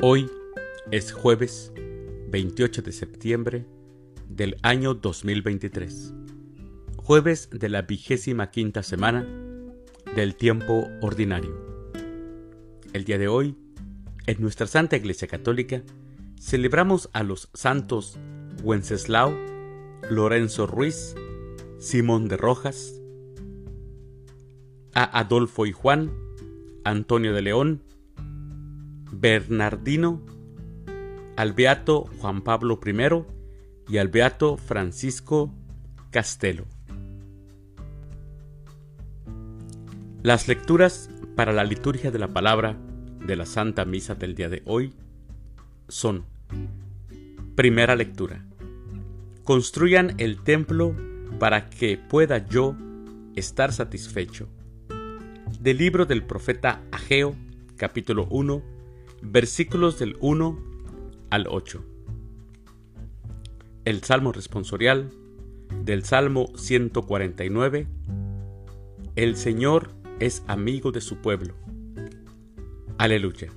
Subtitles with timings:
[0.00, 0.30] Hoy
[0.92, 1.72] es jueves
[2.28, 3.66] 28 de septiembre
[4.28, 6.14] del año 2023,
[6.96, 9.26] jueves de la vigésima quinta semana
[10.14, 11.52] del tiempo ordinario.
[12.92, 13.56] El día de hoy,
[14.28, 15.82] en nuestra Santa Iglesia Católica,
[16.40, 18.20] celebramos a los santos
[18.62, 19.36] Wenceslao,
[20.08, 21.16] Lorenzo Ruiz,
[21.80, 23.02] Simón de Rojas,
[24.94, 26.12] a Adolfo y Juan,
[26.84, 27.82] Antonio de León,
[29.12, 30.22] Bernardino,
[31.36, 35.52] al beato Juan Pablo I y al beato Francisco
[36.10, 36.64] Castelo.
[40.22, 42.76] Las lecturas para la liturgia de la palabra
[43.24, 44.92] de la Santa Misa del día de hoy
[45.88, 46.24] son
[47.54, 48.44] Primera lectura.
[49.44, 50.94] Construyan el templo
[51.38, 52.76] para que pueda yo
[53.34, 54.48] estar satisfecho.
[55.60, 57.34] Del libro del profeta Ageo,
[57.76, 58.77] capítulo 1,
[59.22, 60.58] versículos del 1
[61.30, 61.82] al 8.
[63.84, 65.10] El Salmo responsorial
[65.84, 67.86] del Salmo 149.
[69.16, 71.54] El Señor es amigo de su pueblo.
[72.98, 73.48] Aleluya.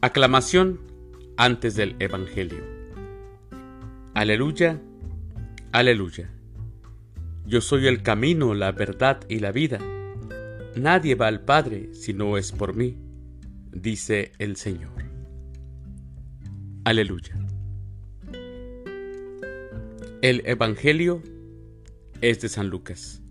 [0.00, 0.80] Aclamación
[1.36, 2.62] antes del Evangelio.
[4.14, 4.80] Aleluya,
[5.72, 6.30] aleluya.
[7.46, 9.78] Yo soy el camino, la verdad y la vida.
[10.76, 12.96] Nadie va al Padre si no es por mí,
[13.70, 14.90] dice el Señor.
[16.82, 17.38] Aleluya.
[20.20, 21.22] El Evangelio
[22.20, 23.22] es de San Lucas.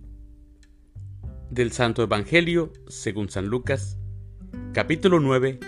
[1.49, 3.97] Del Santo Evangelio, según San Lucas,
[4.71, 5.59] capítulo 9,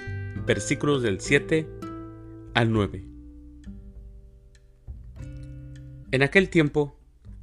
[0.47, 1.67] versículos del 7
[2.53, 3.05] al 9.
[6.11, 6.97] En aquel tiempo,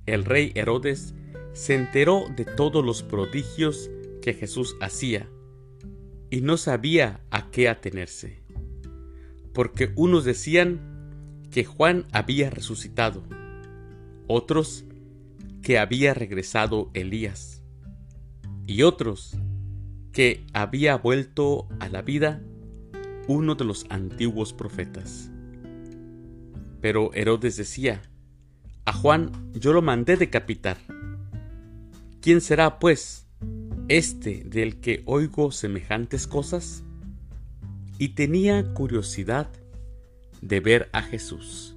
[0.07, 1.15] el rey Herodes
[1.53, 3.91] se enteró de todos los prodigios
[4.23, 5.29] que Jesús hacía
[6.31, 8.43] y no sabía a qué atenerse,
[9.53, 10.81] porque unos decían
[11.51, 13.23] que Juan había resucitado,
[14.27, 14.87] otros
[15.61, 17.63] que había regresado Elías,
[18.67, 19.37] y otros
[20.13, 22.43] que había vuelto a la vida
[23.29, 25.31] uno de los antiguos profetas.
[26.81, 28.03] Pero Herodes decía,
[28.85, 30.79] a Juan yo lo mandé decapitar.
[32.21, 33.22] ¿Quién será, pues,
[33.97, 36.83] este del que oigo semejantes cosas?
[37.99, 39.51] Y tenía curiosidad
[40.41, 41.77] de ver a Jesús.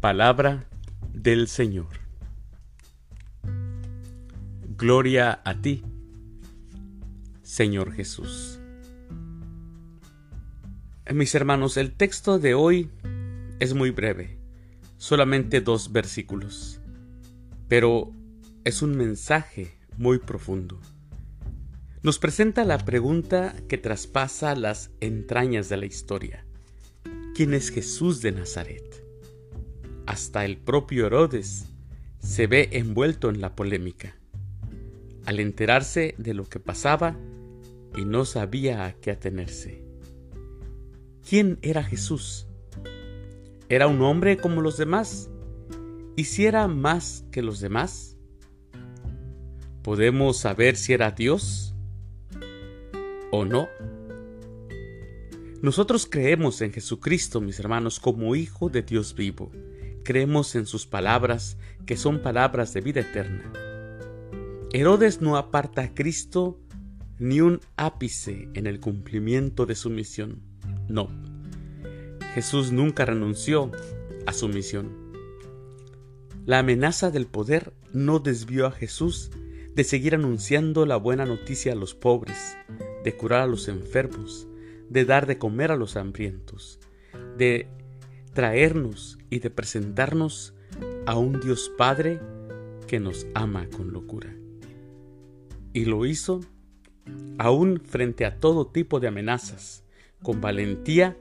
[0.00, 0.66] Palabra
[1.12, 1.86] del Señor.
[4.76, 5.84] Gloria a ti,
[7.42, 8.58] Señor Jesús.
[11.14, 12.90] Mis hermanos, el texto de hoy
[13.60, 14.36] es muy breve,
[14.96, 16.80] solamente dos versículos,
[17.68, 18.12] pero
[18.64, 20.80] es un mensaje muy profundo.
[22.02, 26.44] Nos presenta la pregunta que traspasa las entrañas de la historia.
[27.34, 29.04] ¿Quién es Jesús de Nazaret?
[30.06, 31.66] Hasta el propio Herodes
[32.18, 34.16] se ve envuelto en la polémica.
[35.24, 37.16] Al enterarse de lo que pasaba
[37.96, 39.84] y no sabía a qué atenerse.
[41.28, 42.46] ¿Quién era Jesús?
[43.68, 45.30] ¿Era un hombre como los demás?
[46.16, 48.11] ¿Hiciera más que los demás?
[49.82, 51.74] ¿Podemos saber si era Dios
[53.32, 53.68] o no?
[55.60, 59.50] Nosotros creemos en Jesucristo, mis hermanos, como Hijo de Dios vivo.
[60.04, 63.52] Creemos en sus palabras, que son palabras de vida eterna.
[64.72, 66.60] Herodes no aparta a Cristo
[67.18, 70.42] ni un ápice en el cumplimiento de su misión.
[70.88, 71.08] No.
[72.34, 73.72] Jesús nunca renunció
[74.26, 75.12] a su misión.
[76.46, 79.30] La amenaza del poder no desvió a Jesús
[79.74, 82.56] de seguir anunciando la buena noticia a los pobres,
[83.04, 84.46] de curar a los enfermos,
[84.90, 86.78] de dar de comer a los hambrientos,
[87.38, 87.68] de
[88.34, 90.54] traernos y de presentarnos
[91.06, 92.20] a un Dios Padre
[92.86, 94.34] que nos ama con locura.
[95.72, 96.40] Y lo hizo
[97.38, 99.84] aún frente a todo tipo de amenazas,
[100.22, 101.16] con valentía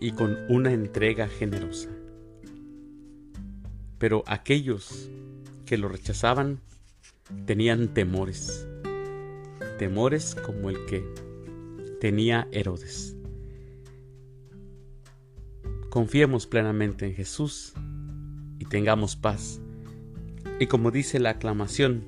[0.00, 1.88] y con una entrega generosa.
[3.98, 5.10] Pero aquellos
[5.64, 6.60] que lo rechazaban
[7.46, 8.66] tenían temores,
[9.78, 11.04] temores como el que
[12.00, 13.16] tenía Herodes.
[15.90, 17.72] Confiemos plenamente en Jesús
[18.58, 19.60] y tengamos paz.
[20.60, 22.04] Y como dice la aclamación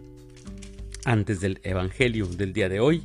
[1.04, 3.02] antes del Evangelio del día de hoy,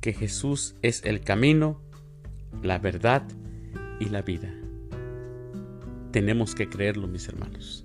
[0.00, 1.80] que Jesús es el camino,
[2.62, 3.26] la verdad
[4.00, 4.54] y la vida.
[6.12, 7.83] Tenemos que creerlo, mis hermanos.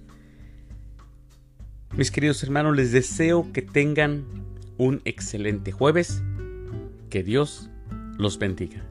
[1.95, 4.25] Mis queridos hermanos, les deseo que tengan
[4.77, 6.21] un excelente jueves.
[7.09, 7.69] Que Dios
[8.18, 8.83] los bendiga.